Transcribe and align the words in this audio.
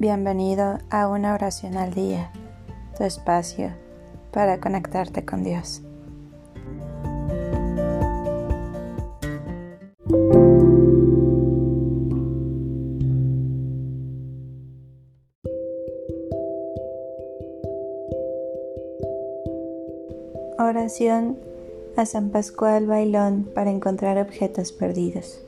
Bienvenido 0.00 0.78
a 0.88 1.08
una 1.08 1.34
oración 1.34 1.76
al 1.76 1.92
día, 1.92 2.30
tu 2.96 3.04
espacio 3.04 3.70
para 4.32 4.58
conectarte 4.58 5.26
con 5.26 5.44
Dios. 5.44 5.82
Oración 20.58 21.36
a 21.98 22.06
San 22.06 22.30
Pascual 22.30 22.86
Bailón 22.86 23.46
para 23.54 23.70
encontrar 23.70 24.16
objetos 24.16 24.72
perdidos. 24.72 25.42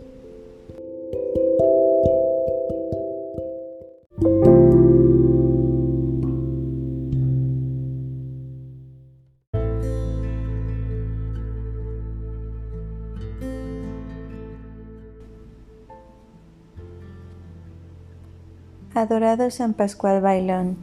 Adorado 18.94 19.50
San 19.50 19.72
Pascual 19.72 20.20
Bailón, 20.20 20.76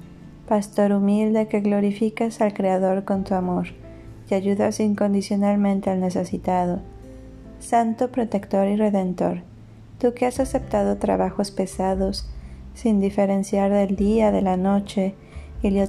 pastor 0.47 0.93
humilde 0.93 1.47
que 1.47 1.59
glorificas 1.59 2.41
al 2.41 2.55
Creador 2.55 3.05
con 3.05 3.23
tu 3.23 3.35
amor 3.35 3.67
y 4.27 4.33
ayudas 4.33 4.79
incondicionalmente 4.79 5.91
al 5.91 5.99
necesitado. 5.99 6.81
Santo 7.59 8.11
protector 8.11 8.67
y 8.67 8.77
redentor, 8.77 9.43
tú 9.99 10.15
que 10.15 10.25
has 10.25 10.39
aceptado 10.39 10.97
trabajos 10.97 11.51
pesados, 11.51 12.27
sin 12.73 12.99
diferenciar 12.99 13.71
del 13.71 13.95
día 13.95 14.31
de 14.31 14.41
la 14.41 14.57
noche 14.57 15.13
y 15.61 15.69
lo 15.69 15.85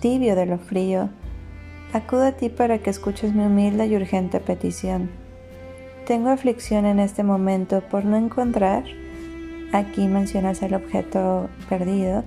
tibio 0.00 0.36
de 0.36 0.46
lo 0.46 0.58
frío, 0.58 1.08
acudo 1.92 2.26
a 2.26 2.32
ti 2.32 2.50
para 2.50 2.78
que 2.78 2.90
escuches 2.90 3.34
mi 3.34 3.46
humilde 3.46 3.88
y 3.88 3.96
urgente 3.96 4.38
petición. 4.38 5.10
Tengo 6.06 6.28
aflicción 6.28 6.86
en 6.86 7.00
este 7.00 7.24
momento 7.24 7.80
por 7.80 8.04
no 8.04 8.16
encontrar 8.16 8.84
Aquí 9.74 10.06
mencionas 10.06 10.62
el 10.62 10.72
objeto 10.72 11.48
perdido. 11.68 12.22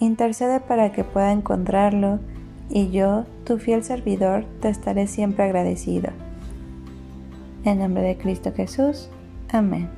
Intercede 0.00 0.60
para 0.60 0.92
que 0.92 1.02
pueda 1.02 1.32
encontrarlo 1.32 2.18
y 2.68 2.90
yo, 2.90 3.24
tu 3.46 3.56
fiel 3.56 3.82
servidor, 3.82 4.44
te 4.60 4.68
estaré 4.68 5.06
siempre 5.06 5.44
agradecido. 5.44 6.10
En 7.64 7.78
nombre 7.78 8.02
de 8.02 8.18
Cristo 8.18 8.52
Jesús. 8.54 9.08
Amén. 9.50 9.97